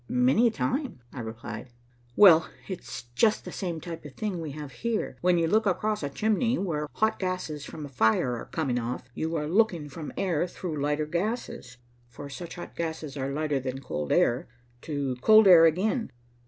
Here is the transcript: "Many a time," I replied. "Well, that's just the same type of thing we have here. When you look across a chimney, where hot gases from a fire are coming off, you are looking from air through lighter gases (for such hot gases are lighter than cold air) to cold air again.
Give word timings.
"Many 0.09 0.47
a 0.47 0.51
time," 0.51 0.99
I 1.13 1.19
replied. 1.19 1.69
"Well, 2.15 2.49
that's 2.67 3.03
just 3.13 3.45
the 3.45 3.51
same 3.51 3.79
type 3.79 4.03
of 4.03 4.15
thing 4.15 4.41
we 4.41 4.49
have 4.53 4.71
here. 4.81 5.15
When 5.21 5.37
you 5.37 5.45
look 5.45 5.67
across 5.67 6.01
a 6.01 6.09
chimney, 6.09 6.57
where 6.57 6.89
hot 6.93 7.19
gases 7.19 7.65
from 7.65 7.85
a 7.85 7.87
fire 7.87 8.35
are 8.35 8.45
coming 8.47 8.79
off, 8.79 9.03
you 9.13 9.35
are 9.35 9.45
looking 9.45 9.89
from 9.89 10.11
air 10.17 10.47
through 10.47 10.81
lighter 10.81 11.05
gases 11.05 11.77
(for 12.09 12.31
such 12.31 12.55
hot 12.55 12.75
gases 12.75 13.15
are 13.15 13.31
lighter 13.31 13.59
than 13.59 13.79
cold 13.79 14.11
air) 14.11 14.47
to 14.81 15.17
cold 15.17 15.47
air 15.47 15.65
again. 15.67 16.09